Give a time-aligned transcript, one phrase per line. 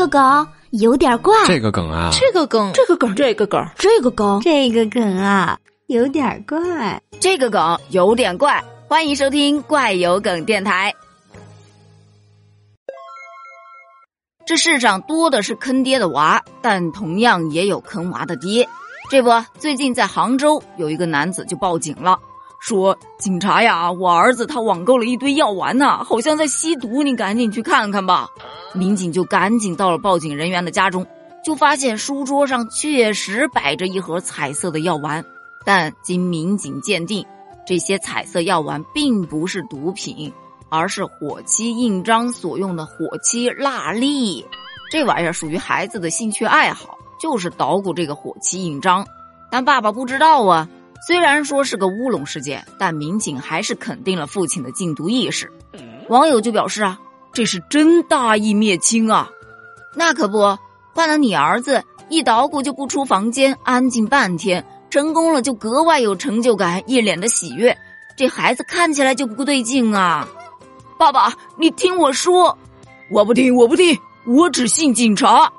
[0.00, 8.64] 个梗有点怪，这个梗啊，这个梗，这个梗，这个梗，这个梗，这个梗啊，有点怪，这个梗有点怪。
[8.88, 10.94] 欢迎收听怪有梗电台。
[14.46, 18.66] 这世上多的是坑爹的娃，但同样也有坑娃的爹。
[19.10, 22.18] 这不，最近在杭州有一个男子就报警了，
[22.60, 28.28] 说：“警察呀，我儿子他网购了一堆药丸呢，好像在吸毒，你赶紧去看看吧。”
[28.72, 31.04] 民警就赶紧到了报警人员的家中，
[31.42, 35.24] 就发现书桌上确实摆着一盒彩色的药丸，
[35.64, 37.26] 但经民警鉴定，
[37.66, 40.32] 这些彩色药丸并不是毒品，
[40.68, 44.46] 而是火漆印章所用的火漆蜡粒。
[44.92, 49.04] 这玩意儿属于孩子的兴趣爱好，就是捣鼓这个火漆印章。
[49.50, 50.68] 但爸爸不知道啊。
[51.06, 55.52] 虽然说是个乌龙事件，但民警还是肯定了父亲的禁毒意识。
[56.08, 56.98] 网友就表示啊。
[57.32, 59.30] 这是真大义灭亲啊！
[59.94, 60.58] 那可不，
[60.92, 67.78] 换了你儿子一捣鼓就不出房间，安静半天，成功了就格外有成就感，一脸的喜悦。
[68.16, 70.28] 这孩子看起来就不对劲啊！
[70.98, 72.58] 爸爸，你听我说，
[73.12, 75.52] 我不听，我不听，我只信警察。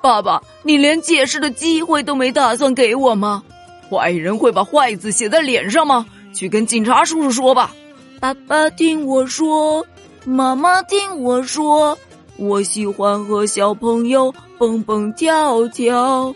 [0.00, 3.42] 爸爸，你连解释的机会都没打算给我吗？
[3.90, 6.06] 坏人会把坏字写在脸上吗？
[6.32, 7.74] 去跟警察叔叔说吧。
[8.20, 9.86] 爸爸，听我说。
[10.28, 11.96] 妈妈听我说，
[12.36, 16.34] 我喜欢和小朋友蹦蹦跳跳，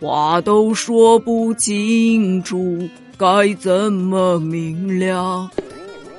[0.00, 5.50] 话都说不清楚，该怎么明了？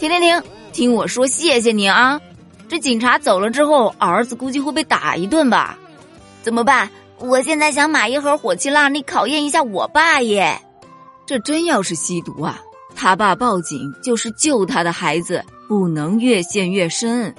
[0.00, 0.42] 停停停，
[0.72, 2.20] 听我说，谢谢你啊！
[2.66, 5.78] 这警察走了之后，儿子估计会被打一顿吧？
[6.42, 6.90] 怎么办？
[7.18, 10.60] 我现在想买一盒火气蜡，你考验一下我爸耶！
[11.24, 12.60] 这真要是吸毒啊，
[12.94, 15.44] 他爸报警就是救他的孩子。
[15.68, 17.34] 不能越陷越深，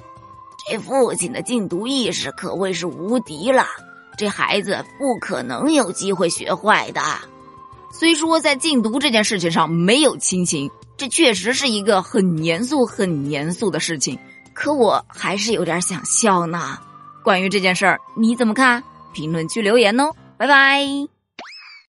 [0.67, 3.65] 这父亲的禁毒意识可谓是无敌了。
[4.17, 7.01] 这孩子不可能有机会学坏的。
[7.89, 14.19] 虽说在禁毒这件事情上没有亲情，这确实是一个很严肃、很严肃的事情。
[14.53, 16.79] 可我还是有点想笑呢。
[17.23, 18.83] 关于这件事儿，你怎么看？
[19.17, 21.16] 评论区留言哦，拜拜。